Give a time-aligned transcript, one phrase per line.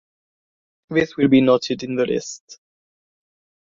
[0.89, 2.59] This will be noted in the list.